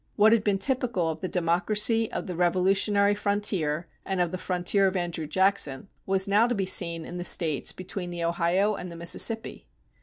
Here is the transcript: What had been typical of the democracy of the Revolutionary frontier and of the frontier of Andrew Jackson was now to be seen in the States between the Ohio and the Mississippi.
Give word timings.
What 0.15 0.31
had 0.33 0.43
been 0.43 0.57
typical 0.57 1.09
of 1.09 1.21
the 1.21 1.27
democracy 1.27 2.11
of 2.11 2.25
the 2.25 2.35
Revolutionary 2.35 3.13
frontier 3.13 3.85
and 4.03 4.19
of 4.19 4.31
the 4.31 4.39
frontier 4.39 4.87
of 4.87 4.95
Andrew 4.97 5.27
Jackson 5.27 5.89
was 6.07 6.27
now 6.27 6.47
to 6.47 6.55
be 6.55 6.65
seen 6.65 7.05
in 7.05 7.19
the 7.19 7.23
States 7.23 7.71
between 7.71 8.09
the 8.09 8.23
Ohio 8.23 8.73
and 8.73 8.91
the 8.91 8.95
Mississippi. 8.95 9.67